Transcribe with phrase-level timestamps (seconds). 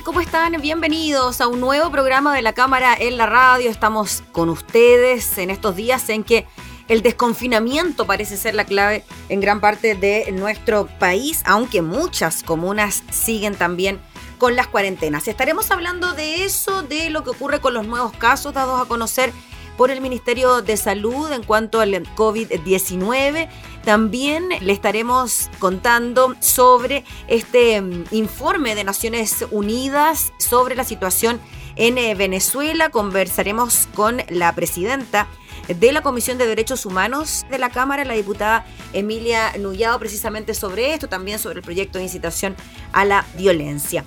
[0.00, 0.58] ¿Cómo están?
[0.60, 3.70] Bienvenidos a un nuevo programa de la Cámara en la Radio.
[3.70, 6.46] Estamos con ustedes en estos días en que
[6.88, 13.04] el desconfinamiento parece ser la clave en gran parte de nuestro país, aunque muchas comunas
[13.10, 14.00] siguen también
[14.38, 15.28] con las cuarentenas.
[15.28, 19.30] Estaremos hablando de eso, de lo que ocurre con los nuevos casos dados a conocer
[19.76, 23.48] por el Ministerio de Salud en cuanto al COVID-19
[23.84, 31.40] también le estaremos contando sobre este mm, informe de Naciones Unidas sobre la situación
[31.76, 32.90] en eh, Venezuela.
[32.90, 35.26] Conversaremos con la presidenta
[35.68, 40.94] de la Comisión de Derechos Humanos de la Cámara, la diputada Emilia Nullado, precisamente sobre
[40.94, 42.56] esto, también sobre el proyecto de incitación
[42.92, 44.04] a la violencia.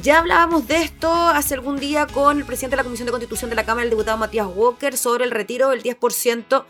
[0.00, 3.50] Ya hablábamos de esto hace algún día con el presidente de la Comisión de Constitución
[3.50, 6.64] de la Cámara, el diputado Matías Walker, sobre el retiro del 10%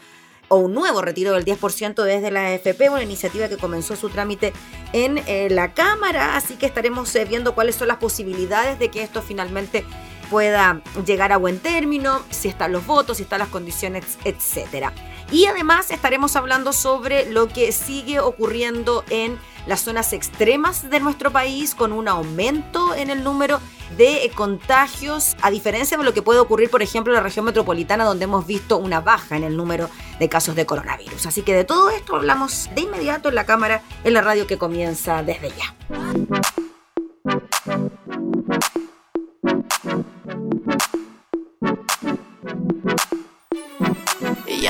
[0.53, 4.53] o un nuevo retiro del 10% desde la AFP, una iniciativa que comenzó su trámite
[4.93, 9.03] en eh, la Cámara, así que estaremos eh, viendo cuáles son las posibilidades de que
[9.03, 9.83] esto finalmente
[10.29, 14.93] pueda llegar a buen término, si están los votos, si están las condiciones, etcétera.
[15.33, 21.31] Y además estaremos hablando sobre lo que sigue ocurriendo en las zonas extremas de nuestro
[21.31, 23.59] país con un aumento en el número
[23.97, 28.05] de contagios, a diferencia de lo que puede ocurrir, por ejemplo, en la región metropolitana,
[28.05, 31.27] donde hemos visto una baja en el número de casos de coronavirus.
[31.27, 34.59] Así que de todo esto hablamos de inmediato en la cámara, en la radio que
[34.59, 35.75] comienza desde ya.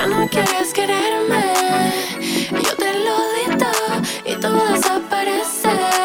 [0.07, 1.45] No quieres quererme,
[2.51, 6.02] yo te lo di todo y tú desapareces.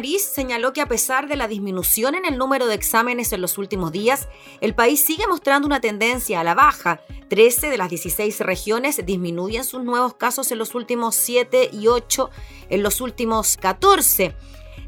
[0.00, 3.58] París señaló que a pesar de la disminución en el número de exámenes en los
[3.58, 4.28] últimos días,
[4.62, 7.02] el país sigue mostrando una tendencia a la baja.
[7.28, 12.30] 13 de las 16 regiones disminuyen sus nuevos casos en los últimos 7 y 8
[12.70, 14.34] en los últimos 14.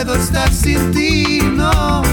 [0.03, 2.06] puedo estar sin ti, no.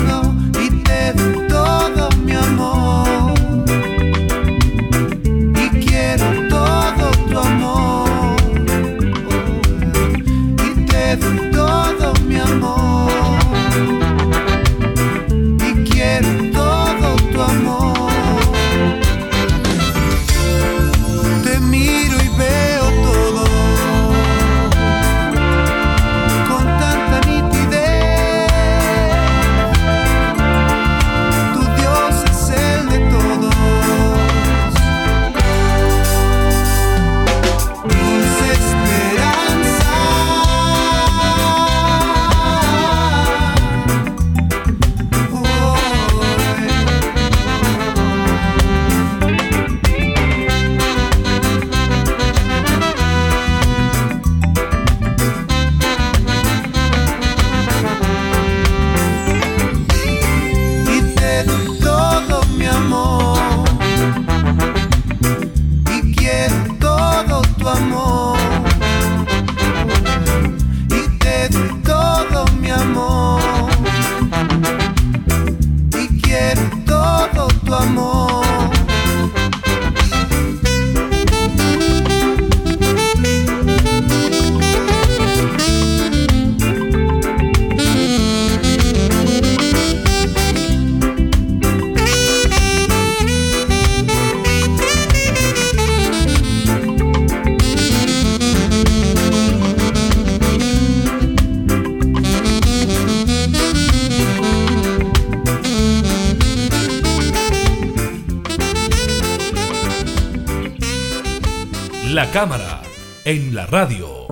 [112.34, 112.82] Cámara,
[113.24, 114.26] en la radio.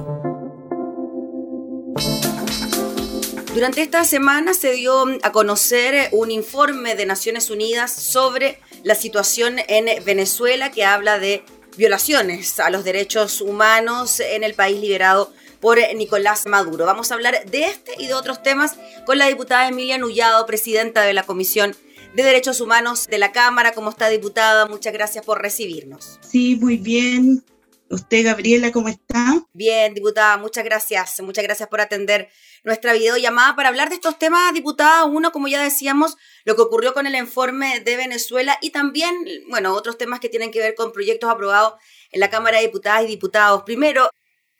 [3.54, 9.60] Durante esta semana se dio a conocer un informe de Naciones Unidas sobre la situación
[9.68, 11.44] en Venezuela que habla de
[11.76, 16.86] violaciones a los derechos humanos en el país liberado por Nicolás Maduro.
[16.86, 18.74] Vamos a hablar de este y de otros temas
[19.06, 21.76] con la diputada Emilia Nullado, presidenta de la Comisión
[22.16, 23.70] de Derechos Humanos de la Cámara.
[23.70, 24.66] ¿Cómo está, diputada?
[24.66, 26.18] Muchas gracias por recibirnos.
[26.28, 27.44] Sí, muy bien.
[27.92, 29.44] ¿Usted, Gabriela, cómo está?
[29.52, 31.20] Bien, diputada, muchas gracias.
[31.20, 32.30] Muchas gracias por atender
[32.64, 35.04] nuestra videollamada para hablar de estos temas, diputada.
[35.04, 39.14] Uno, como ya decíamos, lo que ocurrió con el informe de Venezuela y también,
[39.50, 41.74] bueno, otros temas que tienen que ver con proyectos aprobados
[42.10, 43.62] en la Cámara de Diputadas y Diputados.
[43.64, 44.08] Primero,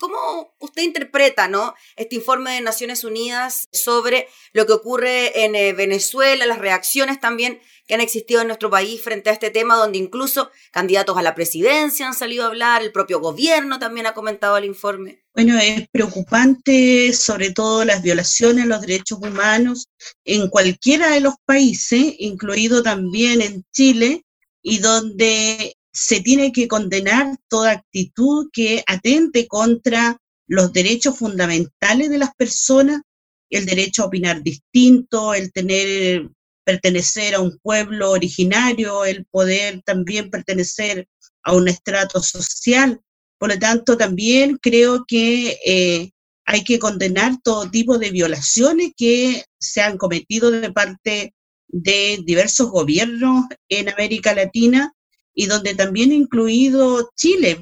[0.03, 1.77] ¿Cómo usted interpreta ¿no?
[1.95, 7.61] este informe de Naciones Unidas sobre lo que ocurre en eh, Venezuela, las reacciones también
[7.87, 11.37] que han existido en nuestro país frente a este tema, donde incluso candidatos a la
[11.37, 15.23] presidencia han salido a hablar, el propio gobierno también ha comentado el informe?
[15.37, 19.87] Bueno, es preocupante sobre todo las violaciones a los derechos humanos
[20.25, 24.25] en cualquiera de los países, incluido también en Chile,
[24.63, 32.19] y donde se tiene que condenar toda actitud que atente contra los derechos fundamentales de
[32.19, 33.03] las personas,
[33.51, 36.29] el derecho a opinar distinto, el tener
[36.65, 41.09] pertenecer a un pueblo originario, el poder también pertenecer
[41.43, 43.01] a un estrato social.
[43.39, 46.11] Por lo tanto, también creo que eh,
[46.45, 51.35] hay que condenar todo tipo de violaciones que se han cometido de parte
[51.69, 54.95] de diversos gobiernos en América Latina
[55.35, 57.61] y donde también incluido Chile.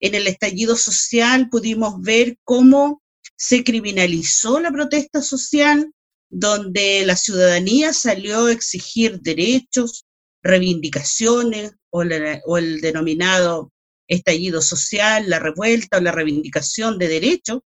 [0.00, 3.02] En el estallido social pudimos ver cómo
[3.36, 5.92] se criminalizó la protesta social,
[6.30, 10.04] donde la ciudadanía salió a exigir derechos,
[10.42, 13.72] reivindicaciones o, el denominado
[14.06, 17.60] estallido social, la revuelta o la reivindicación de derechos,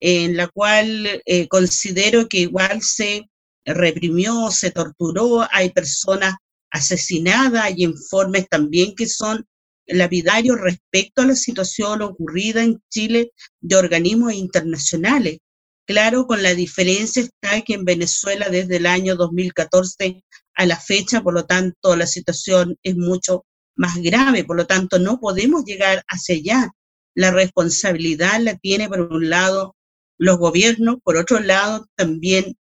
[0.00, 3.28] en la cual eh, considero que igual se
[3.64, 6.34] reprimió, se torturó, hay personas
[6.70, 9.46] asesinada, hay informes también que son
[9.86, 15.38] lapidarios respecto a la situación ocurrida en Chile de organismos internacionales.
[15.86, 20.22] Claro, con la diferencia está que en Venezuela desde el año 2014
[20.54, 24.98] a la fecha, por lo tanto, la situación es mucho más grave, por lo tanto,
[24.98, 26.70] no podemos llegar hacia allá.
[27.14, 29.76] La responsabilidad la tiene, por un lado,
[30.18, 32.56] los gobiernos, por otro lado, también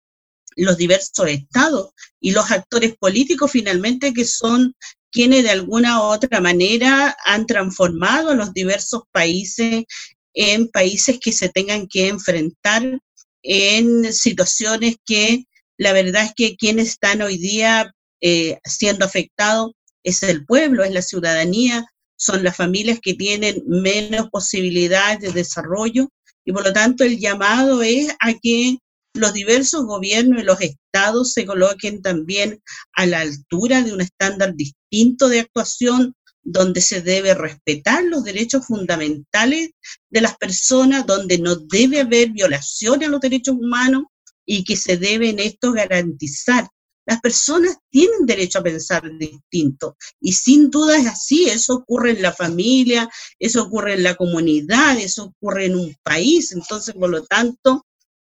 [0.63, 4.73] los diversos estados y los actores políticos finalmente que son
[5.11, 9.85] quienes de alguna u otra manera han transformado los diversos países
[10.33, 12.99] en países que se tengan que enfrentar
[13.43, 15.45] en situaciones que
[15.77, 19.71] la verdad es que quienes están hoy día eh, siendo afectados
[20.03, 21.85] es el pueblo, es la ciudadanía,
[22.17, 26.09] son las familias que tienen menos posibilidades de desarrollo
[26.45, 28.77] y por lo tanto el llamado es a que
[29.17, 32.61] los diversos gobiernos y los estados se coloquen también
[32.93, 38.65] a la altura de un estándar distinto de actuación donde se debe respetar los derechos
[38.65, 39.71] fundamentales
[40.09, 44.05] de las personas, donde no debe haber violaciones a los derechos humanos
[44.45, 46.69] y que se deben estos garantizar.
[47.05, 52.21] Las personas tienen derecho a pensar distinto y sin duda es así, eso ocurre en
[52.21, 53.09] la familia,
[53.39, 57.86] eso ocurre en la comunidad, eso ocurre en un país, entonces por lo tanto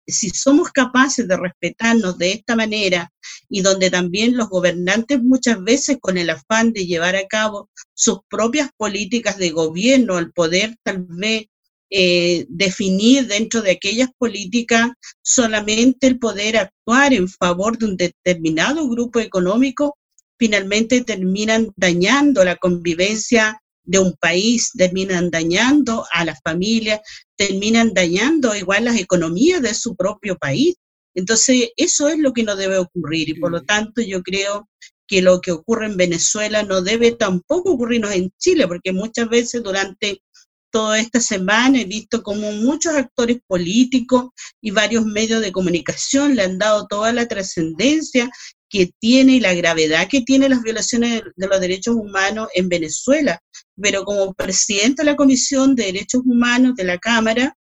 [0.08, 3.12] si somos capaces de respetarnos de esta manera
[3.48, 8.20] y donde también los gobernantes muchas veces con el afán de llevar a cabo sus
[8.28, 11.46] propias políticas de gobierno, al poder tal vez
[11.90, 14.90] eh, definir dentro de aquellas políticas
[15.22, 19.96] solamente el poder actuar en favor de un determinado grupo económico,
[20.38, 27.00] finalmente terminan dañando la convivencia de un país, terminan dañando a las familias,
[27.36, 30.76] terminan dañando igual las economías de su propio país.
[31.14, 34.68] Entonces, eso es lo que no debe ocurrir y por lo tanto yo creo
[35.06, 39.62] que lo que ocurre en Venezuela no debe tampoco ocurrirnos en Chile, porque muchas veces
[39.62, 40.22] durante
[40.70, 44.26] toda esta semana he visto como muchos actores políticos
[44.60, 48.30] y varios medios de comunicación le han dado toda la trascendencia
[48.68, 53.40] que tiene y la gravedad que tiene las violaciones de los derechos humanos en Venezuela.
[53.80, 57.56] Pero como presidente de la Comisión de Derechos Humanos de la Cámara,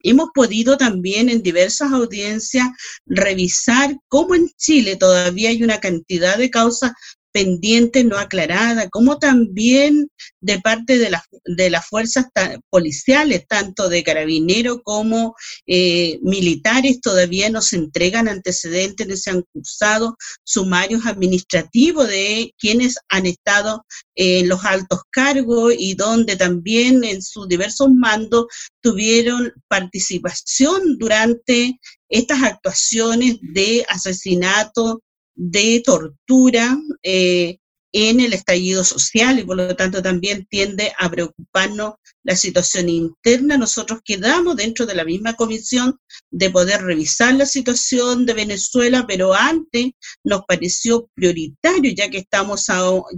[0.00, 2.68] hemos podido también en diversas audiencias
[3.06, 6.92] revisar cómo en Chile todavía hay una cantidad de causas
[7.38, 12.26] pendiente no aclarada, como también de parte de, de las fuerzas
[12.68, 19.44] policiales, tanto de carabineros como eh, militares, todavía no se entregan antecedentes, no se han
[19.52, 23.84] cursado sumarios administrativos de quienes han estado
[24.16, 28.46] en los altos cargos y donde también en sus diversos mandos
[28.80, 31.78] tuvieron participación durante
[32.08, 35.02] estas actuaciones de asesinato,
[35.38, 37.58] de tortura eh,
[37.92, 43.56] en el estallido social y por lo tanto también tiende a preocuparnos la situación interna.
[43.56, 45.98] Nosotros quedamos dentro de la misma comisión
[46.30, 49.92] de poder revisar la situación de Venezuela, pero antes
[50.22, 52.66] nos pareció prioritario, ya que estamos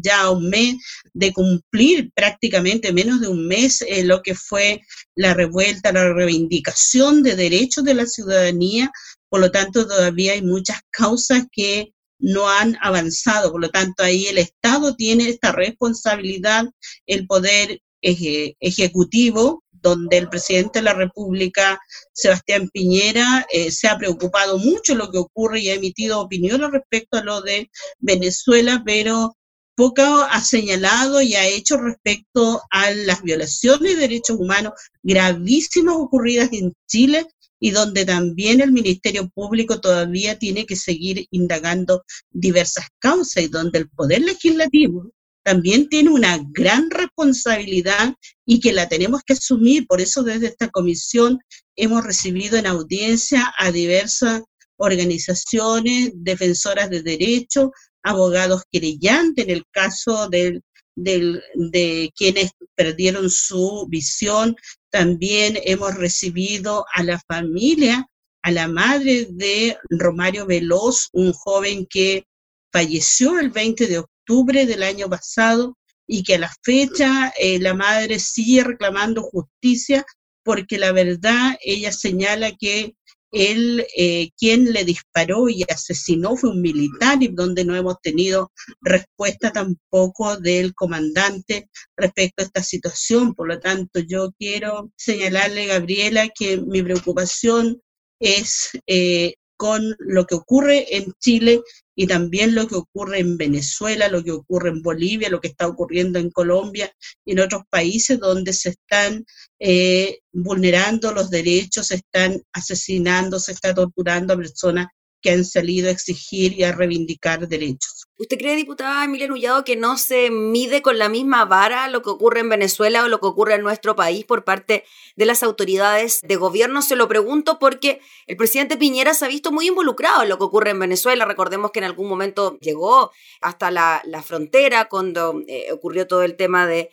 [0.00, 0.76] ya a un mes
[1.14, 4.82] de cumplir prácticamente menos de un mes eh, lo que fue
[5.16, 8.92] la revuelta, la reivindicación de derechos de la ciudadanía.
[9.28, 13.52] Por lo tanto, todavía hay muchas causas que no han avanzado.
[13.52, 16.66] Por lo tanto, ahí el Estado tiene esta responsabilidad,
[17.06, 21.80] el poder ejecutivo, donde el presidente de la República,
[22.12, 27.18] Sebastián Piñera, eh, se ha preocupado mucho lo que ocurre y ha emitido opiniones respecto
[27.18, 29.36] a lo de Venezuela, pero
[29.74, 36.50] poco ha señalado y ha hecho respecto a las violaciones de derechos humanos gravísimas ocurridas
[36.52, 37.26] en Chile
[37.61, 43.81] y donde también el Ministerio Público todavía tiene que seguir indagando diversas causas y donde
[43.81, 48.14] el Poder Legislativo también tiene una gran responsabilidad
[48.46, 49.87] y que la tenemos que asumir.
[49.87, 51.38] Por eso desde esta comisión
[51.77, 54.42] hemos recibido en audiencia a diversas
[54.77, 57.70] organizaciones, defensoras de derechos,
[58.03, 60.62] abogados querellantes en el caso del,
[60.96, 64.57] de quienes perdieron su visión.
[64.90, 68.07] También hemos recibido a la familia,
[68.42, 72.24] a la madre de Romario Veloz, un joven que
[72.72, 75.76] falleció el 20 de octubre del año pasado
[76.07, 80.05] y que a la fecha eh, la madre sigue reclamando justicia
[80.42, 82.94] porque la verdad ella señala que
[83.33, 88.53] él, eh, quien le disparó y asesinó fue un militar y donde no hemos tenido
[88.81, 93.35] respuesta tampoco del comandante respecto a esta situación.
[93.35, 97.81] Por lo tanto, yo quiero señalarle, Gabriela, que mi preocupación
[98.21, 101.61] es eh, con lo que ocurre en Chile
[101.94, 105.66] y también lo que ocurre en Venezuela, lo que ocurre en Bolivia, lo que está
[105.66, 106.90] ocurriendo en Colombia
[107.27, 109.27] y en otros países donde se están
[109.59, 114.87] eh, vulnerando los derechos, se están asesinando, se está torturando a personas
[115.20, 118.04] que han salido a exigir y a reivindicar derechos.
[118.20, 122.11] ¿Usted cree, diputada Emilia Nullado, que no se mide con la misma vara lo que
[122.11, 124.85] ocurre en Venezuela o lo que ocurre en nuestro país por parte
[125.16, 126.83] de las autoridades de gobierno?
[126.83, 130.44] Se lo pregunto porque el presidente Piñera se ha visto muy involucrado en lo que
[130.44, 131.24] ocurre en Venezuela.
[131.24, 136.66] Recordemos que en algún momento llegó hasta la, frontera cuando eh, ocurrió todo el tema
[136.66, 136.90] de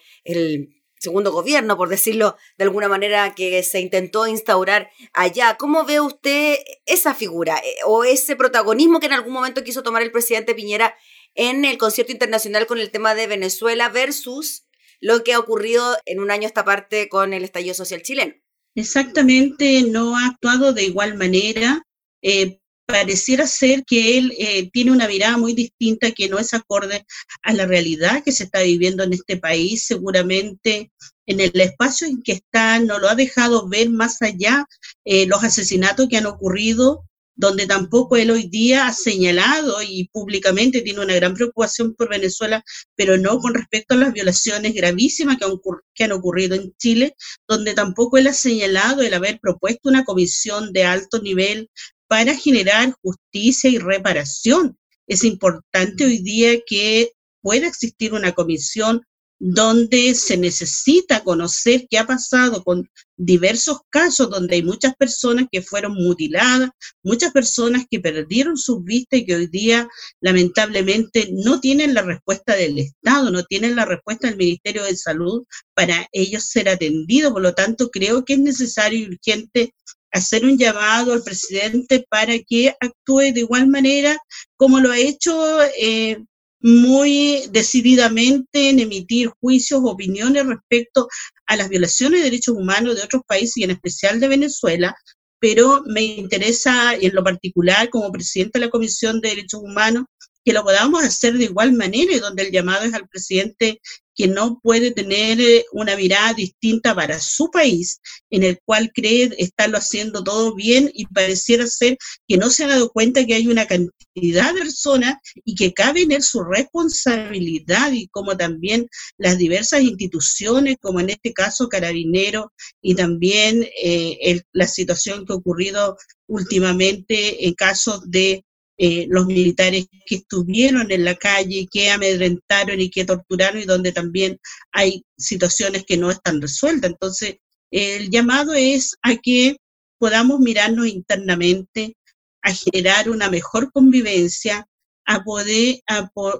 [1.00, 5.56] segundo gobierno, por decirlo de alguna manera, que se intentó instaurar allá.
[5.58, 10.02] ¿Cómo ve usted esa figura eh, o ese protagonismo que en algún momento quiso tomar
[10.02, 10.96] el presidente Piñera
[11.36, 14.66] en el concierto internacional con el tema de Venezuela versus
[15.00, 18.34] lo que ha ocurrido en un año esta parte con el estallido social chileno?
[18.76, 21.84] Exactamente, no ha actuado de igual manera.
[22.22, 27.06] Eh, pareciera ser que él eh, tiene una mirada muy distinta que no es acorde
[27.44, 29.86] a la realidad que se está viviendo en este país.
[29.86, 30.92] Seguramente
[31.26, 34.66] en el espacio en que está no lo ha dejado ver más allá
[35.04, 37.04] eh, los asesinatos que han ocurrido,
[37.36, 42.64] donde tampoco él hoy día ha señalado y públicamente tiene una gran preocupación por Venezuela,
[42.96, 45.60] pero no con respecto a las violaciones gravísimas que han,
[45.94, 47.16] que han ocurrido en Chile,
[47.48, 51.70] donde tampoco él ha señalado el haber propuesto una comisión de alto nivel
[52.08, 54.78] para generar justicia y reparación.
[55.08, 59.02] Es importante hoy día que pueda existir una comisión
[59.40, 65.62] donde se necesita conocer qué ha pasado con diversos casos donde hay muchas personas que
[65.62, 66.72] fueron mutiladas,
[67.04, 69.88] muchas personas que perdieron sus vistas y que hoy día
[70.22, 75.44] lamentablemente no tienen la respuesta del Estado, no tienen la respuesta del Ministerio de Salud
[75.76, 77.32] para ellos ser atendidos.
[77.32, 79.74] Por lo tanto, creo que es necesario y urgente
[80.12, 84.18] hacer un llamado al presidente para que actúe de igual manera
[84.56, 86.18] como lo ha hecho eh,
[86.60, 91.08] muy decididamente en emitir juicios, opiniones respecto
[91.46, 94.96] a las violaciones de derechos humanos de otros países y en especial de Venezuela,
[95.40, 100.06] pero me interesa en lo particular como presidente de la Comisión de Derechos Humanos
[100.48, 103.82] que lo podamos hacer de igual manera y donde el llamado es al presidente
[104.16, 109.30] que no puede tener eh, una mirada distinta para su país, en el cual cree
[109.40, 111.98] estarlo haciendo todo bien y pareciera ser
[112.30, 116.04] que no se ha dado cuenta que hay una cantidad de personas y que cabe
[116.04, 122.54] en él su responsabilidad y como también las diversas instituciones, como en este caso Carabinero
[122.82, 128.46] y también eh, la situación que ha ocurrido últimamente en casos de
[128.80, 133.92] eh, los militares que estuvieron en la calle, que amedrentaron y que torturaron y donde
[133.92, 134.40] también
[134.72, 136.92] hay situaciones que no están resueltas.
[136.92, 137.38] Entonces,
[137.72, 139.58] el llamado es a que
[139.98, 141.98] podamos mirarnos internamente,
[142.44, 144.68] a generar una mejor convivencia,
[145.08, 145.82] a poder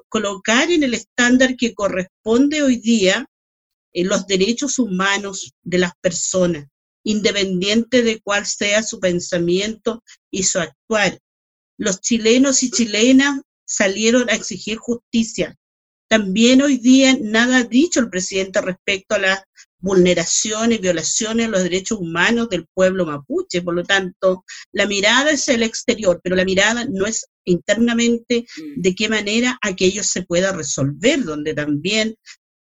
[0.08, 3.26] colocar en el estándar que corresponde hoy día
[3.94, 6.68] eh, los derechos humanos de las personas,
[7.04, 11.18] independiente de cuál sea su pensamiento y su actuar
[11.78, 15.56] los chilenos y chilenas salieron a exigir justicia.
[16.10, 19.44] También hoy día nada ha dicho el presidente respecto a las
[19.80, 23.62] vulneraciones, violaciones de los derechos humanos del pueblo mapuche.
[23.62, 28.82] Por lo tanto, la mirada es el exterior, pero la mirada no es internamente mm.
[28.82, 32.16] de qué manera aquello se pueda resolver, donde también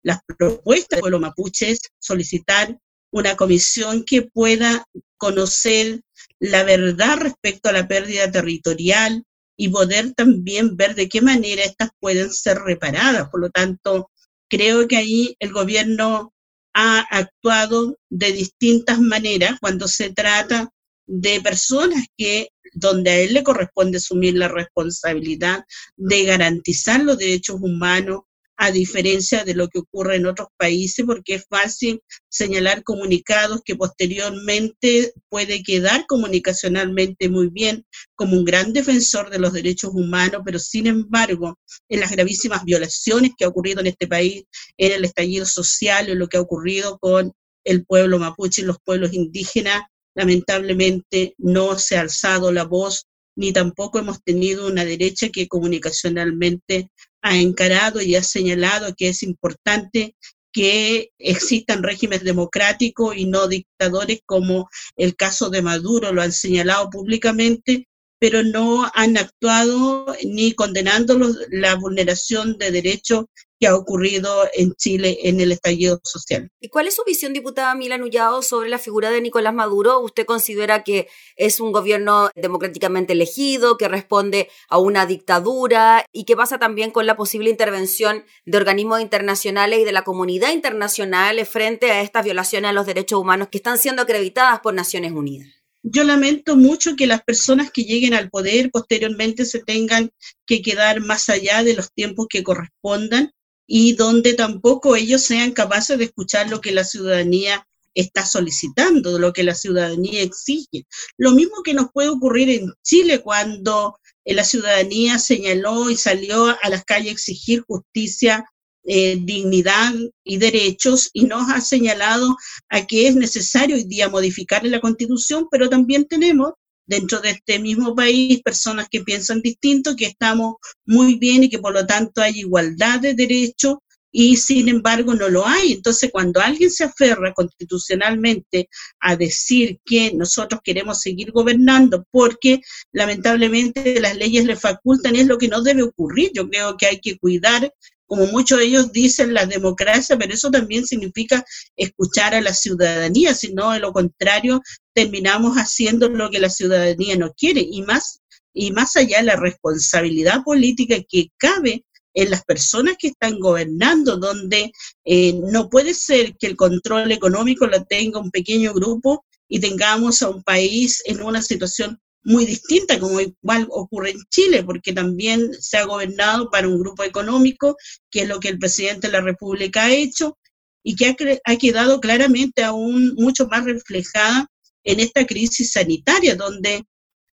[0.03, 2.77] las propuestas del pueblo mapuche es solicitar
[3.11, 4.83] una comisión que pueda
[5.17, 6.01] conocer
[6.39, 9.23] la verdad respecto a la pérdida territorial
[9.57, 13.29] y poder también ver de qué manera estas pueden ser reparadas.
[13.29, 14.11] Por lo tanto,
[14.49, 16.33] creo que ahí el gobierno
[16.73, 20.69] ha actuado de distintas maneras cuando se trata
[21.07, 25.63] de personas que donde a él le corresponde asumir la responsabilidad
[25.95, 28.21] de garantizar los derechos humanos
[28.57, 33.75] a diferencia de lo que ocurre en otros países, porque es fácil señalar comunicados que
[33.75, 40.57] posteriormente puede quedar comunicacionalmente muy bien como un gran defensor de los derechos humanos, pero
[40.59, 44.43] sin embargo, en las gravísimas violaciones que ha ocurrido en este país,
[44.77, 47.31] en el estallido social, en lo que ha ocurrido con
[47.63, 49.83] el pueblo mapuche y los pueblos indígenas,
[50.15, 53.05] lamentablemente no se ha alzado la voz
[53.37, 56.89] ni tampoco hemos tenido una derecha que comunicacionalmente
[57.21, 60.15] ha encarado y ha señalado que es importante
[60.51, 66.89] que existan regímenes democráticos y no dictadores como el caso de Maduro lo han señalado
[66.89, 67.87] públicamente,
[68.19, 71.19] pero no han actuado ni condenando
[71.51, 73.25] la vulneración de derechos
[73.59, 76.49] que ha ocurrido en Chile en el estallido social.
[76.59, 79.99] ¿Y cuál es su visión, diputada Mila Nullado, sobre la figura de Nicolás Maduro?
[79.99, 86.35] ¿Usted considera que es un gobierno democráticamente elegido, que responde a una dictadura y qué
[86.35, 91.91] pasa también con la posible intervención de organismos internacionales y de la comunidad internacional frente
[91.91, 95.57] a estas violaciones a los derechos humanos que están siendo acreditadas por Naciones Unidas?
[95.89, 100.11] yo lamento mucho que las personas que lleguen al poder posteriormente se tengan
[100.45, 103.31] que quedar más allá de los tiempos que correspondan
[103.67, 109.33] y donde tampoco ellos sean capaces de escuchar lo que la ciudadanía está solicitando, lo
[109.33, 110.85] que la ciudadanía exige.
[111.17, 116.55] Lo mismo que nos puede ocurrir en Chile cuando eh, la ciudadanía señaló y salió
[116.61, 118.45] a las calles a exigir justicia,
[118.85, 122.37] eh, dignidad y derechos y nos ha señalado
[122.69, 126.53] a que es necesario hoy día modificar la constitución, pero también tenemos
[126.87, 131.59] dentro de este mismo país personas que piensan distinto, que estamos muy bien y que
[131.59, 133.75] por lo tanto hay igualdad de derechos
[134.11, 135.73] y sin embargo no lo hay.
[135.73, 138.69] Entonces, cuando alguien se aferra constitucionalmente
[138.99, 145.37] a decir que nosotros queremos seguir gobernando porque lamentablemente las leyes le facultan, es lo
[145.37, 146.31] que no debe ocurrir.
[146.33, 147.71] Yo creo que hay que cuidar
[148.07, 153.35] como muchos de ellos dicen, la democracia, pero eso también significa escuchar a la ciudadanía,
[153.35, 154.61] si no, de lo contrario,
[154.93, 158.21] terminamos haciendo lo que la ciudadanía no quiere, y más,
[158.53, 164.71] y más allá la responsabilidad política que cabe en las personas que están gobernando, donde
[165.05, 170.21] eh, no puede ser que el control económico lo tenga un pequeño grupo y tengamos
[170.21, 175.53] a un país en una situación muy distinta, como igual ocurre en Chile, porque también
[175.59, 177.77] se ha gobernado para un grupo económico,
[178.11, 180.37] que es lo que el presidente de la República ha hecho,
[180.83, 184.47] y que ha, ha quedado claramente aún mucho más reflejada
[184.83, 186.85] en esta crisis sanitaria, donde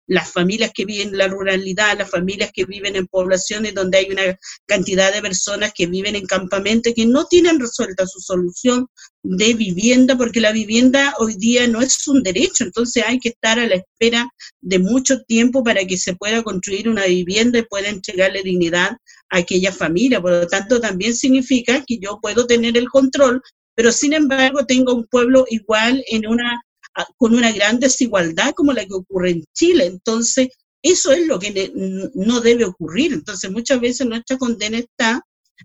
[0.07, 4.09] las familias que viven en la ruralidad, las familias que viven en poblaciones donde hay
[4.09, 8.87] una cantidad de personas que viven en campamentos que no tienen resuelta su solución
[9.23, 13.59] de vivienda, porque la vivienda hoy día no es un derecho, entonces hay que estar
[13.59, 14.27] a la espera
[14.61, 18.91] de mucho tiempo para que se pueda construir una vivienda y pueda entregarle dignidad
[19.29, 20.21] a aquella familia.
[20.21, 23.41] Por lo tanto, también significa que yo puedo tener el control,
[23.75, 26.61] pero sin embargo tengo un pueblo igual en una
[27.17, 29.85] con una gran desigualdad como la que ocurre en Chile.
[29.85, 30.49] Entonces,
[30.83, 31.71] eso es lo que
[32.13, 33.13] no debe ocurrir.
[33.13, 35.21] Entonces, muchas veces nuestra condena está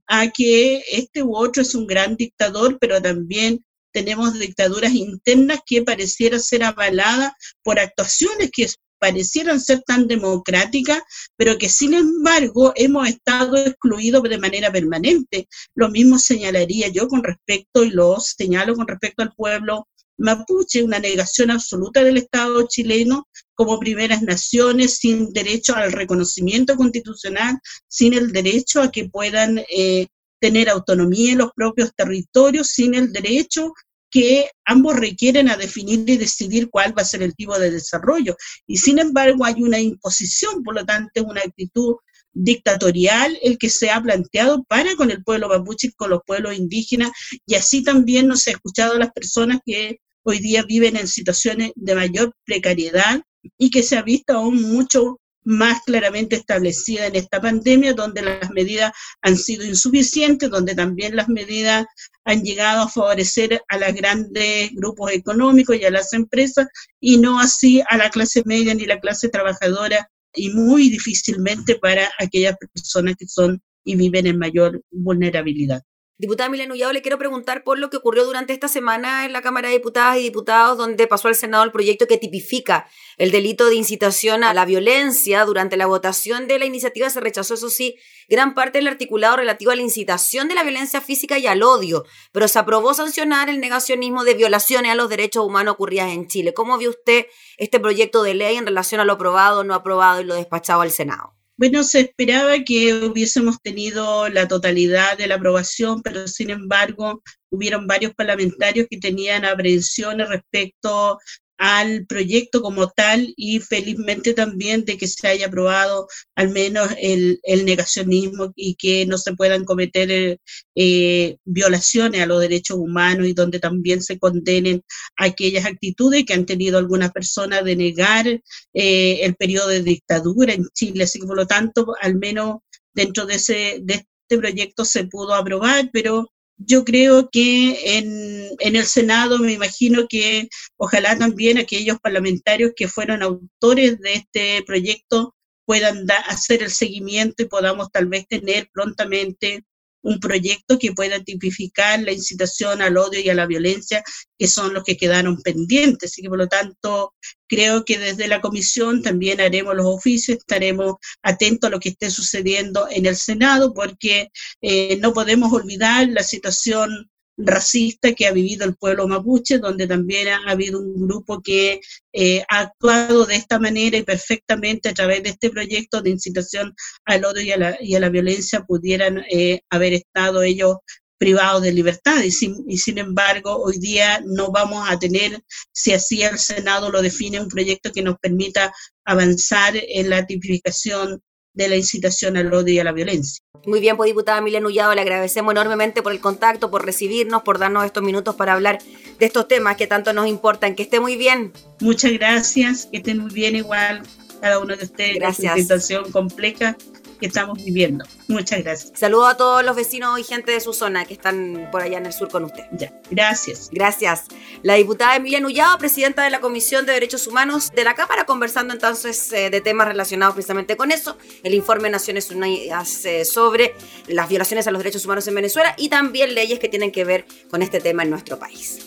[0.07, 5.83] a que este u otro es un gran dictador, pero también tenemos dictaduras internas que
[5.83, 8.67] parecieran ser avaladas por actuaciones que
[8.99, 11.03] parecieran ser tan democráticas,
[11.37, 15.49] pero que sin embargo hemos estado excluidos de manera permanente.
[15.75, 19.87] Lo mismo señalaría yo con respecto, y lo señalo con respecto al pueblo
[20.19, 27.59] mapuche, una negación absoluta del Estado chileno como primeras naciones, sin derecho al reconocimiento constitucional,
[27.89, 30.07] sin el derecho a que puedan eh,
[30.41, 33.73] tener autonomía en los propios territorios, sin el derecho
[34.11, 38.37] que ambos requieren a definir y decidir cuál va a ser el tipo de desarrollo.
[38.67, 41.97] Y sin embargo hay una imposición, por lo tanto una actitud
[42.33, 46.57] dictatorial el que se ha planteado para con el pueblo mapuche y con los pueblos
[46.57, 47.11] indígenas,
[47.47, 51.71] y así también nos ha escuchado a las personas que hoy día viven en situaciones
[51.77, 53.23] de mayor precariedad
[53.57, 58.51] y que se ha visto aún mucho más claramente establecida en esta pandemia, donde las
[58.51, 61.87] medidas han sido insuficientes, donde también las medidas
[62.25, 66.67] han llegado a favorecer a los grandes grupos económicos y a las empresas,
[67.01, 72.11] y no así a la clase media ni la clase trabajadora, y muy difícilmente para
[72.19, 75.81] aquellas personas que son y viven en mayor vulnerabilidad.
[76.19, 79.43] Diputada Milena Ullado, le quiero preguntar por lo que ocurrió durante esta semana en la
[79.43, 83.67] Cámara de Diputadas y Diputados, donde pasó al Senado el proyecto que tipifica el delito
[83.67, 85.45] de incitación a la violencia.
[85.45, 87.97] Durante la votación de la iniciativa se rechazó, eso sí,
[88.31, 92.07] gran parte del articulado relativo a la incitación de la violencia física y al odio,
[92.33, 96.55] pero se aprobó sancionar el negacionismo de violaciones a los derechos humanos ocurridas en Chile.
[96.55, 97.27] ¿Cómo vio usted
[97.59, 100.91] este proyecto de ley en relación a lo aprobado, no aprobado y lo despachado al
[100.91, 101.36] Senado?
[101.59, 107.87] Bueno, se esperaba que hubiésemos tenido la totalidad de la aprobación, pero sin embargo hubieron
[107.87, 111.19] varios parlamentarios que tenían aprehensiones respecto
[111.59, 117.41] al proyecto como tal y felizmente también de que se haya aprobado al menos el,
[117.65, 120.39] negacionismo y que no se puedan cometer
[120.75, 124.83] eh, violaciones a los derechos humanos y donde también se condenen
[125.17, 130.67] aquellas actitudes que han tenido algunas personas de negar eh, el periodo de dictadura en
[130.75, 131.05] Chile.
[131.05, 132.59] Así que por lo tanto, al menos
[132.95, 138.77] dentro de, ese, de este proyecto se pudo aprobar, pero yo creo que en, en,
[138.77, 145.35] el Senado me imagino que ojalá también aquellos parlamentarios que fueron autores de este proyecto
[145.67, 149.65] puedan hacer el seguimiento y podamos tal vez tener prontamente
[150.07, 154.05] un proyecto que pueda tipificar la incitación al odio y a la violencia,
[154.39, 156.17] que son los que quedaron pendientes.
[156.17, 157.15] Y que por lo tanto
[157.49, 162.11] creo que desde la comisión también haremos los oficios, estaremos atentos a lo que esté
[162.11, 164.29] sucediendo en el Senado, porque
[164.63, 170.29] eh, no podemos olvidar la situación racista que ha vivido el pueblo mapuche, donde también
[170.29, 171.81] ha habido un grupo que
[172.13, 176.75] eh, ha actuado de esta manera y perfectamente a través de este proyecto de incitación
[177.05, 180.77] al odio y a la, y a la violencia pudieran eh, haber estado ellos
[181.19, 182.23] privados de libertad.
[182.23, 186.91] Y sin, y sin embargo hoy día no vamos a tener, si así el Senado
[186.91, 188.73] lo define, un proyecto que nos permita
[189.05, 191.23] avanzar en la tipificación
[191.57, 193.43] de la incitación al odio y a la vielencia.
[193.67, 197.59] Muy bien, pues diputada Milena Ullado, le agradecemos enormemente por el contacto, por recibirnos, por
[197.59, 198.79] darnos estos minutos para hablar
[199.19, 200.77] de estos temas que tanto nos importan.
[200.77, 201.53] Que esté muy bien.
[201.81, 204.03] Muchas gracias, que estén muy bien igual
[204.41, 205.17] cada uno de ustedes.
[205.17, 205.55] Gracias.
[205.55, 206.77] Una situación compleja
[207.19, 208.05] que estamos viviendo.
[208.29, 208.93] Muchas gracias.
[208.99, 212.07] Saludo a todos los vecinos y gente de su zona que están por allá en
[212.07, 212.65] el sur con usted.
[212.73, 213.71] Ya, gracias.
[213.73, 214.25] Gracias.
[214.63, 218.75] La diputada Emilia Nullado, presidenta de la Comisión de Derechos Humanos de la Cámara, conversando
[218.75, 221.17] entonces eh, de temas relacionados precisamente con eso.
[221.43, 223.75] El informe de Naciones Unidas eh, sobre
[224.09, 227.27] las violaciones a los derechos humanos en Venezuela y también leyes que tienen que ver
[227.51, 228.87] con este tema en nuestro país.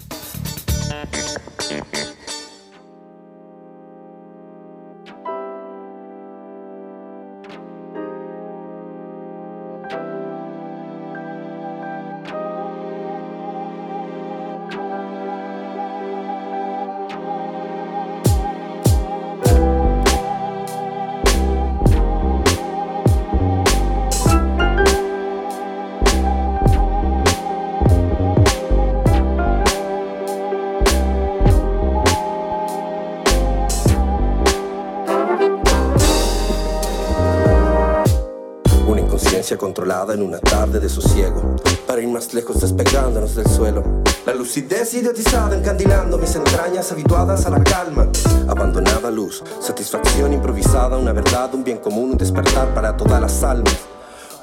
[40.13, 41.55] En una tarde de sosiego.
[41.87, 43.83] Para ir más lejos despegándonos del suelo.
[44.25, 48.07] La lucidez idiotizada encandilando mis entrañas habituadas a la calma.
[48.47, 53.75] Abandonada luz, satisfacción improvisada, una verdad, un bien común, un despertar para todas las almas.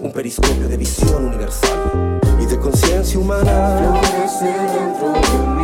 [0.00, 4.00] Un periscopio de visión universal y de conciencia humana.
[4.00, 5.57] Florece dentro de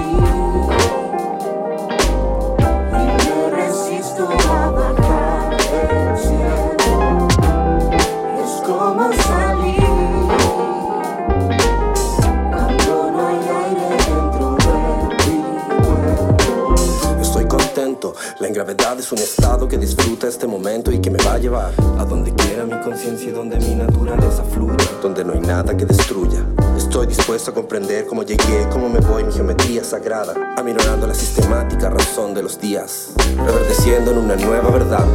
[23.15, 26.45] donde mi naturaleza fluya, donde no hay nada que destruya.
[26.77, 31.91] Estoy dispuesto a comprender cómo llegué, cómo me voy, mi geometría sagrada, aminorando la sistemática
[31.91, 35.07] razón de los días, reverdeciendo en una nueva verdad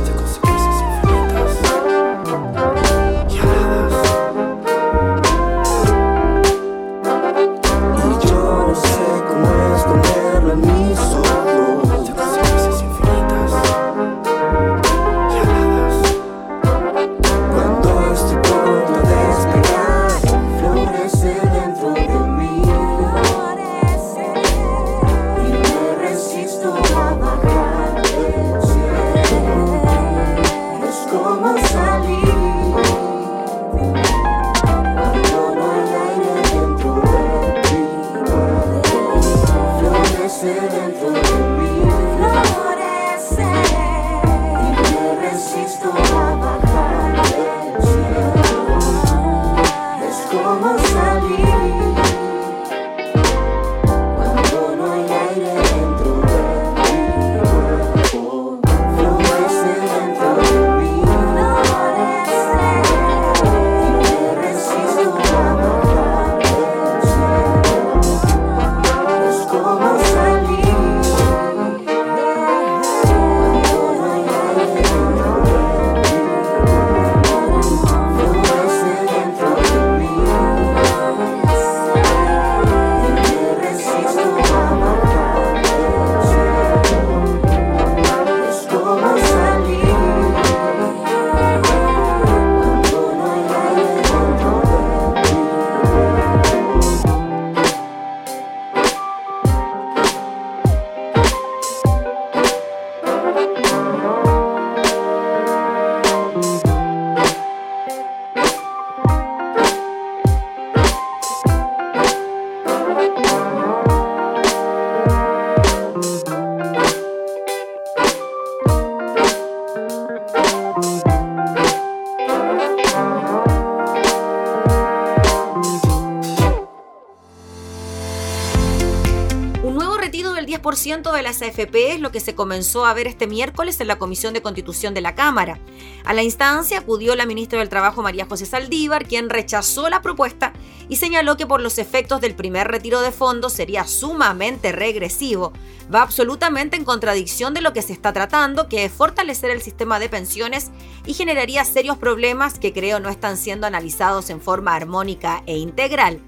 [130.85, 133.97] 100% de las AFP es lo que se comenzó a ver este miércoles en la
[133.97, 135.59] Comisión de Constitución de la Cámara.
[136.05, 140.53] A la instancia acudió la ministra del Trabajo María José Saldívar, quien rechazó la propuesta
[140.87, 145.51] y señaló que por los efectos del primer retiro de fondos sería sumamente regresivo.
[145.93, 149.99] Va absolutamente en contradicción de lo que se está tratando, que es fortalecer el sistema
[149.99, 150.71] de pensiones
[151.05, 156.21] y generaría serios problemas que creo no están siendo analizados en forma armónica e integral.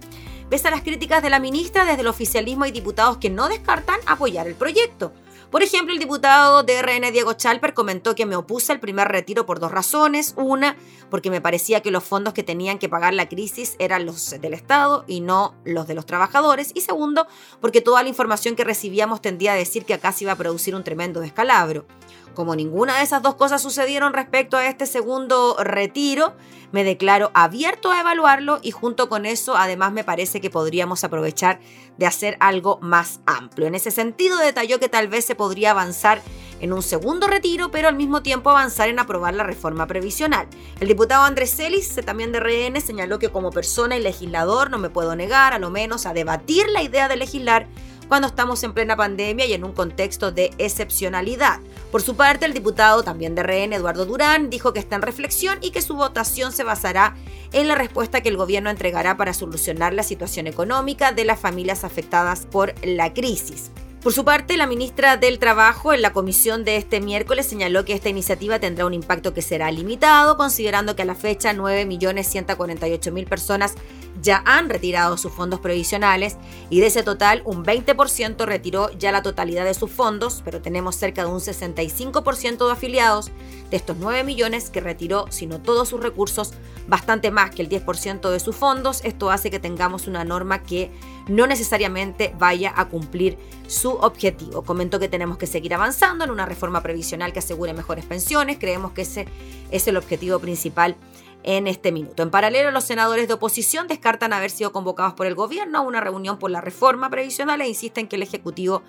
[0.51, 4.01] Pese a las críticas de la ministra, desde el oficialismo hay diputados que no descartan
[4.05, 5.13] apoyar el proyecto.
[5.49, 9.45] Por ejemplo, el diputado de RN Diego Chalper comentó que me opuse al primer retiro
[9.45, 10.33] por dos razones.
[10.35, 10.75] Una,
[11.09, 14.53] porque me parecía que los fondos que tenían que pagar la crisis eran los del
[14.53, 16.71] Estado y no los de los trabajadores.
[16.75, 17.27] Y segundo,
[17.61, 20.75] porque toda la información que recibíamos tendía a decir que acá se iba a producir
[20.75, 21.85] un tremendo descalabro.
[22.33, 26.33] Como ninguna de esas dos cosas sucedieron respecto a este segundo retiro,
[26.71, 31.59] me declaro abierto a evaluarlo y junto con eso además me parece que podríamos aprovechar
[31.97, 33.67] de hacer algo más amplio.
[33.67, 36.21] En ese sentido detalló que tal vez se podría avanzar
[36.61, 40.47] en un segundo retiro, pero al mismo tiempo avanzar en aprobar la reforma previsional.
[40.79, 44.89] El diputado Andrés Celis, también de RN, señaló que como persona y legislador no me
[44.89, 47.67] puedo negar a lo menos a debatir la idea de legislar
[48.11, 51.61] cuando estamos en plena pandemia y en un contexto de excepcionalidad.
[51.93, 55.59] Por su parte, el diputado también de RN, Eduardo Durán, dijo que está en reflexión
[55.61, 57.15] y que su votación se basará
[57.53, 61.85] en la respuesta que el gobierno entregará para solucionar la situación económica de las familias
[61.85, 63.71] afectadas por la crisis.
[64.03, 67.93] Por su parte, la ministra del Trabajo en la comisión de este miércoles señaló que
[67.93, 73.75] esta iniciativa tendrá un impacto que será limitado, considerando que a la fecha 9.148.000 personas
[74.21, 76.37] ya han retirado sus fondos previsionales
[76.69, 80.95] y de ese total un 20% retiró ya la totalidad de sus fondos, pero tenemos
[80.95, 83.31] cerca de un 65% de afiliados
[83.69, 86.53] de estos 9 millones que retiró, si no todos sus recursos,
[86.87, 89.01] bastante más que el 10% de sus fondos.
[89.03, 90.91] Esto hace que tengamos una norma que
[91.27, 93.37] no necesariamente vaya a cumplir
[93.67, 94.63] su objetivo.
[94.63, 98.57] Comento que tenemos que seguir avanzando en una reforma previsional que asegure mejores pensiones.
[98.59, 99.25] Creemos que ese
[99.71, 100.97] es el objetivo principal
[101.43, 102.23] en este minuto.
[102.23, 106.01] En paralelo, los senadores de oposición descartan haber sido convocados por el gobierno a una
[106.01, 108.83] reunión por la reforma previsional e insisten que el Ejecutivo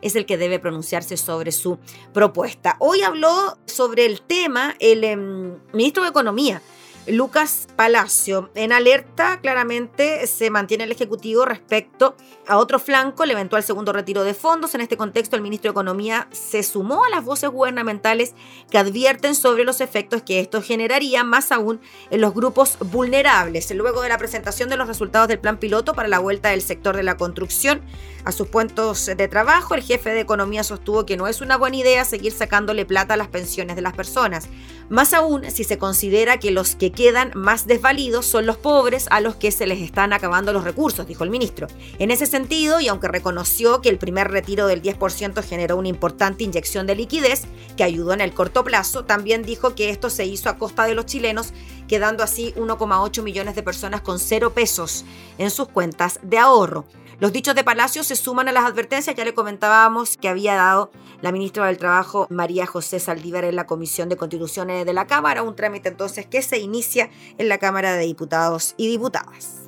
[0.00, 1.78] es el que debe pronunciarse sobre su
[2.12, 2.76] propuesta.
[2.78, 6.62] Hoy habló sobre el tema el em, ministro de Economía,
[7.10, 8.50] Lucas Palacio.
[8.54, 14.24] En alerta, claramente se mantiene el Ejecutivo respecto a otro flanco, el eventual segundo retiro
[14.24, 14.74] de fondos.
[14.74, 18.34] En este contexto, el ministro de Economía se sumó a las voces gubernamentales
[18.70, 21.80] que advierten sobre los efectos que esto generaría, más aún
[22.10, 23.74] en los grupos vulnerables.
[23.74, 26.96] Luego de la presentación de los resultados del plan piloto para la vuelta del sector
[26.96, 27.80] de la construcción
[28.24, 31.76] a sus puestos de trabajo, el jefe de Economía sostuvo que no es una buena
[31.76, 34.48] idea seguir sacándole plata a las pensiones de las personas.
[34.88, 39.20] Más aún si se considera que los que quedan más desvalidos son los pobres a
[39.20, 41.66] los que se les están acabando los recursos, dijo el ministro.
[41.98, 46.44] En ese sentido, y aunque reconoció que el primer retiro del 10% generó una importante
[46.44, 47.42] inyección de liquidez
[47.76, 50.94] que ayudó en el corto plazo, también dijo que esto se hizo a costa de
[50.94, 51.52] los chilenos,
[51.86, 55.04] quedando así 1,8 millones de personas con cero pesos
[55.36, 56.86] en sus cuentas de ahorro.
[57.20, 60.92] Los dichos de Palacio se suman a las advertencias, ya le comentábamos que había dado
[61.20, 65.42] la ministra del Trabajo, María José Saldívar, en la Comisión de Constituciones de la Cámara,
[65.42, 69.67] un trámite entonces que se inicia en la Cámara de Diputados y Diputadas.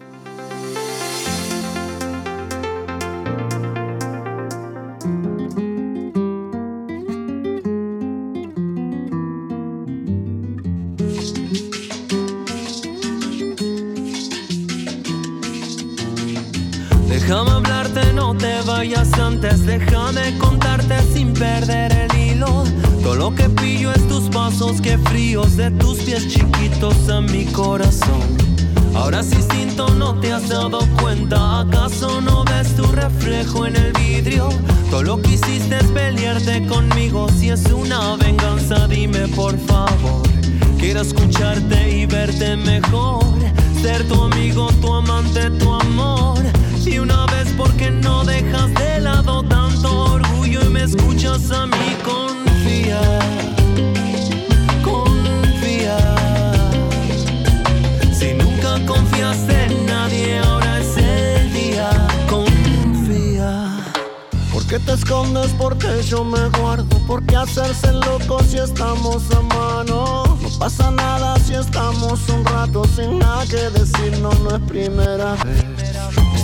[18.80, 19.66] Vayas antes.
[19.66, 22.64] Déjame contarte sin perder el hilo.
[23.02, 27.44] Todo lo que pillo es tus pasos, que fríos de tus pies chiquitos a mi
[27.44, 28.22] corazón.
[28.94, 31.60] Ahora sí instinto no te has dado cuenta.
[31.60, 34.48] ¿Acaso no ves tu reflejo en el vidrio?
[34.90, 37.28] Todo lo que hiciste es pelearte conmigo.
[37.38, 40.22] Si es una venganza, dime por favor.
[40.78, 43.26] Quiero escucharte y verte mejor.
[43.82, 46.38] Ser tu amigo, tu amante, tu amor.
[46.86, 51.90] Y una vez porque no dejas de lado tanto orgullo y me escuchas a mí
[52.04, 53.00] confía.
[54.82, 55.98] Confía.
[58.12, 61.90] Si nunca confiaste en nadie, ahora es el día.
[62.28, 63.78] Confía.
[64.52, 65.50] ¿Por qué te escondes?
[65.58, 66.98] Porque yo me guardo.
[67.06, 70.24] ¿Por qué hacerse loco si estamos a mano?
[70.42, 75.36] No pasa nada si estamos un rato sin nada que decir, no, no es primera
[75.44, 75.69] vez.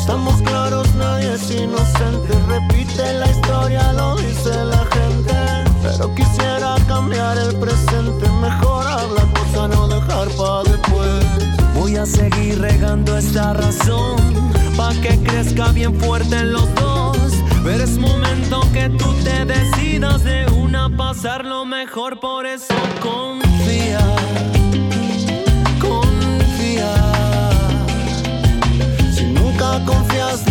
[0.07, 2.33] Estamos claros, nadie es inocente.
[2.47, 5.35] Repite la historia, lo dice la gente.
[5.83, 8.29] Pero quisiera cambiar el presente.
[8.41, 11.25] Mejor habla cosa, no dejar pa' después.
[11.75, 14.17] Voy a seguir regando esta razón.
[14.77, 17.19] Pa' que crezca bien fuerte en los dos.
[17.65, 22.21] Pero es momento que tú te decidas de una pasarlo mejor.
[22.21, 22.75] Por eso.
[23.03, 23.99] Confía.
[29.87, 30.46] Nunca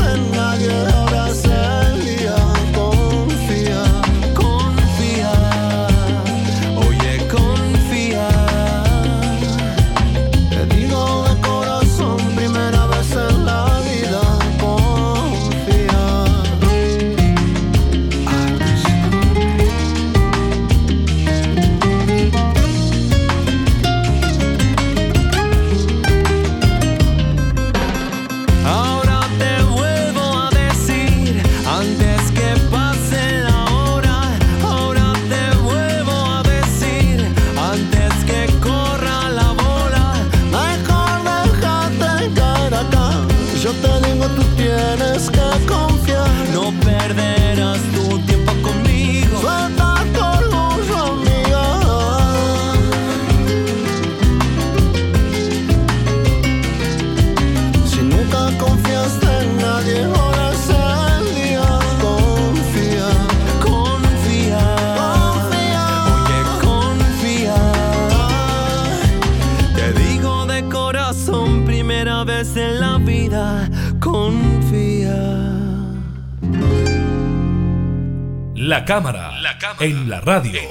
[78.75, 79.31] La cámara,
[79.79, 80.61] en la radio.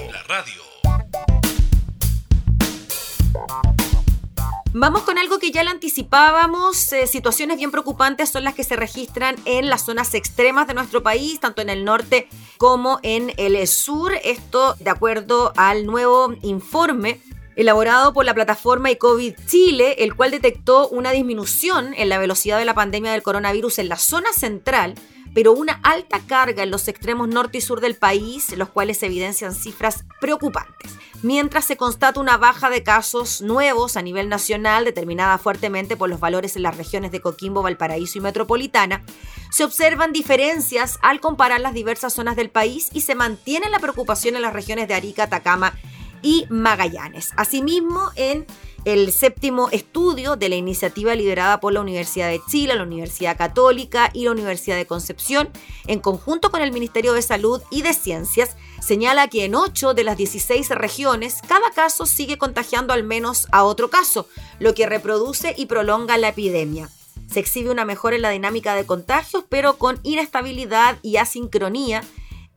[4.74, 6.92] Vamos con algo que ya le anticipábamos.
[6.92, 11.02] eh, situaciones bien preocupantes son las que se registran en las zonas extremas de nuestro
[11.02, 12.28] país, tanto en el norte
[12.58, 14.12] como en el sur.
[14.22, 17.22] Esto de acuerdo al nuevo informe
[17.56, 22.66] elaborado por la plataforma iCovid Chile, el cual detectó una disminución en la velocidad de
[22.66, 24.94] la pandemia del coronavirus en la zona central,
[25.34, 29.54] pero una alta carga en los extremos norte y sur del país, los cuales evidencian
[29.54, 30.92] cifras preocupantes.
[31.22, 36.20] Mientras se constata una baja de casos nuevos a nivel nacional, determinada fuertemente por los
[36.20, 39.02] valores en las regiones de Coquimbo, Valparaíso y Metropolitana,
[39.50, 44.36] se observan diferencias al comparar las diversas zonas del país y se mantiene la preocupación
[44.36, 45.74] en las regiones de Arica, Atacama
[46.22, 47.32] y Magallanes.
[47.36, 48.46] Asimismo, en
[48.84, 54.10] el séptimo estudio de la iniciativa liderada por la Universidad de Chile, la Universidad Católica
[54.12, 55.48] y la Universidad de Concepción,
[55.86, 60.04] en conjunto con el Ministerio de Salud y de Ciencias, señala que en 8 de
[60.04, 64.28] las 16 regiones cada caso sigue contagiando al menos a otro caso,
[64.58, 66.90] lo que reproduce y prolonga la epidemia.
[67.30, 72.02] Se exhibe una mejora en la dinámica de contagios, pero con inestabilidad y asincronía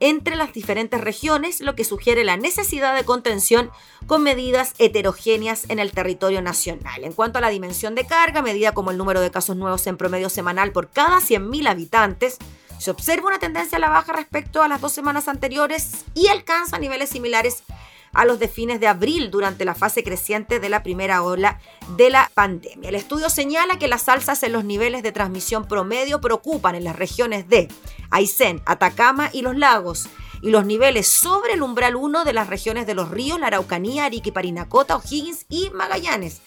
[0.00, 3.70] entre las diferentes regiones, lo que sugiere la necesidad de contención
[4.06, 7.04] con medidas heterogéneas en el territorio nacional.
[7.04, 9.96] En cuanto a la dimensión de carga, medida como el número de casos nuevos en
[9.96, 12.38] promedio semanal por cada 100.000 habitantes,
[12.78, 16.78] se observa una tendencia a la baja respecto a las dos semanas anteriores y alcanza
[16.78, 17.64] niveles similares
[18.12, 21.60] a los de fines de abril durante la fase creciente de la primera ola
[21.96, 22.88] de la pandemia.
[22.88, 26.96] El estudio señala que las alzas en los niveles de transmisión promedio preocupan en las
[26.96, 27.68] regiones de
[28.10, 30.08] Aysén, Atacama y los lagos
[30.42, 34.04] y los niveles sobre el umbral 1 de las regiones de los ríos, la Araucanía,
[34.04, 36.42] Arica Parinacota, O'Higgins y Magallanes.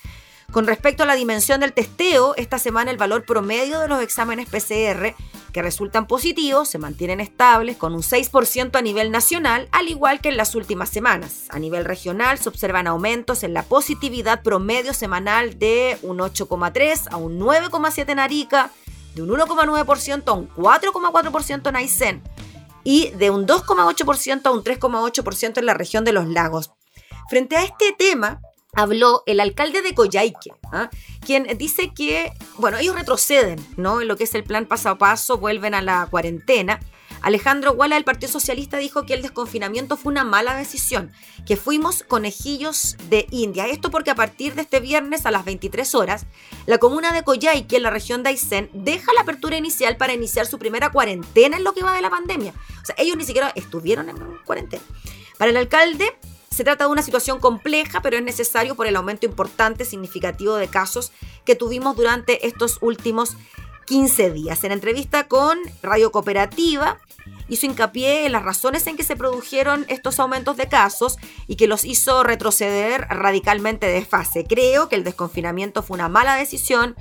[0.52, 4.50] Con respecto a la dimensión del testeo, esta semana el valor promedio de los exámenes
[4.50, 5.16] PCR
[5.54, 10.30] que resultan positivos se mantienen estables con un 6% a nivel nacional, al igual que
[10.30, 11.46] en las últimas semanas.
[11.50, 17.18] A nivel regional se observan aumentos en la positividad promedio semanal de un 8,3 a
[17.18, 18.72] un 9,7 en Arica,
[19.16, 22.24] de un 1,9% a un 4,4% en Aysén
[22.84, 26.72] y de un 2,8% a un 3,8% en la región de los lagos.
[27.30, 28.42] Frente a este tema,
[28.74, 30.90] habló el alcalde de Coyhaique, ¿ah?
[31.26, 34.02] quien dice que, bueno, ellos retroceden, ¿no?
[34.02, 36.80] En lo que es el plan paso a paso, vuelven a la cuarentena.
[37.22, 41.12] Alejandro Guala del Partido Socialista dijo que el desconfinamiento fue una mala decisión,
[41.46, 43.68] que fuimos conejillos de India.
[43.68, 46.26] Esto porque a partir de este viernes a las 23 horas,
[46.66, 50.48] la comuna de Coyhaique, en la región de Aysén, deja la apertura inicial para iniciar
[50.48, 52.54] su primera cuarentena en lo que va de la pandemia.
[52.82, 54.84] O sea, ellos ni siquiera estuvieron en cuarentena.
[55.38, 56.18] Para el alcalde,
[56.62, 60.68] se trata de una situación compleja, pero es necesario por el aumento importante, significativo de
[60.68, 61.12] casos
[61.44, 63.36] que tuvimos durante estos últimos
[63.88, 64.64] 15 días.
[64.64, 67.00] En entrevista con Radio Cooperativa,
[67.50, 71.66] hizo hincapié en las razones en que se produjeron estos aumentos de casos y que
[71.66, 74.46] los hizo retroceder radicalmente de fase.
[74.48, 76.96] Creo que el desconfinamiento fue una mala decisión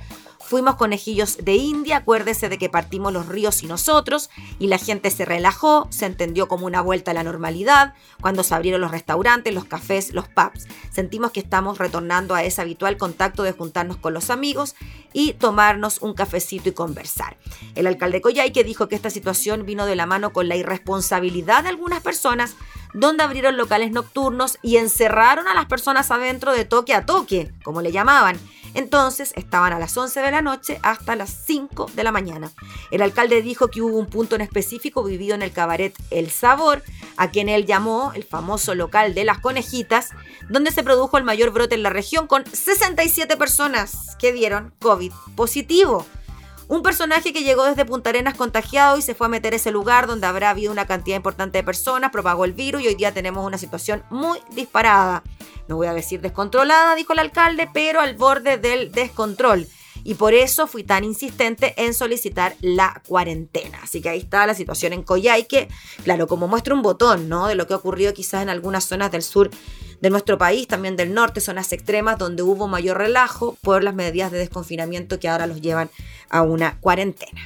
[0.51, 4.29] Fuimos conejillos de India, acuérdese de que partimos los ríos y nosotros,
[4.59, 8.53] y la gente se relajó, se entendió como una vuelta a la normalidad, cuando se
[8.53, 10.67] abrieron los restaurantes, los cafés, los pubs.
[10.91, 14.75] Sentimos que estamos retornando a ese habitual contacto de juntarnos con los amigos
[15.13, 17.37] y tomarnos un cafecito y conversar.
[17.75, 21.69] El alcalde Coyhaique dijo que esta situación vino de la mano con la irresponsabilidad de
[21.69, 22.55] algunas personas,
[22.93, 27.81] donde abrieron locales nocturnos y encerraron a las personas adentro de toque a toque, como
[27.81, 28.37] le llamaban
[28.73, 32.51] entonces estaban a las 11 de la noche hasta las 5 de la mañana.
[32.91, 36.83] El alcalde dijo que hubo un punto en específico vivido en el cabaret El Sabor,
[37.17, 40.09] a quien él llamó el famoso local de las conejitas,
[40.49, 45.11] donde se produjo el mayor brote en la región con 67 personas que dieron COVID
[45.35, 46.05] positivo.
[46.71, 49.71] Un personaje que llegó desde Punta Arenas contagiado y se fue a meter a ese
[49.71, 53.13] lugar donde habrá habido una cantidad importante de personas, propagó el virus y hoy día
[53.13, 55.21] tenemos una situación muy disparada.
[55.67, 59.67] No voy a decir descontrolada, dijo el alcalde, pero al borde del descontrol.
[60.05, 63.79] Y por eso fui tan insistente en solicitar la cuarentena.
[63.83, 65.67] Así que ahí está la situación en Coyhaique.
[66.05, 67.47] Claro, como muestra un botón, ¿no?
[67.47, 69.51] De lo que ha ocurrido quizás en algunas zonas del sur
[70.01, 74.31] de nuestro país, también del norte, zonas extremas donde hubo mayor relajo por las medidas
[74.31, 75.89] de desconfinamiento que ahora los llevan
[76.29, 77.41] a una cuarentena.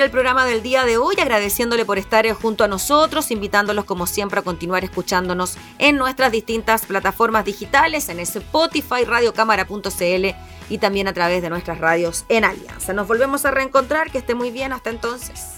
[0.00, 4.40] El programa del día de hoy agradeciéndole por estar junto a nosotros, invitándolos como siempre
[4.40, 10.26] a continuar escuchándonos en nuestras distintas plataformas digitales, en Spotify, radiocámara.cl
[10.68, 12.92] y también a través de nuestras radios en Alianza.
[12.92, 15.56] Nos volvemos a reencontrar, que esté muy bien, hasta entonces.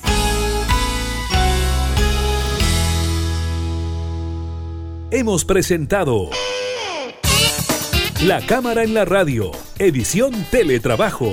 [5.10, 6.28] Hemos presentado
[8.22, 11.32] La Cámara en la Radio, edición Teletrabajo.